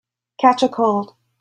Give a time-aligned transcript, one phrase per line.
[0.39, 1.13] Catch a cold